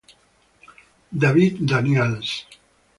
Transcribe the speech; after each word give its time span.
David 1.13 1.61
Daniels 1.69 2.49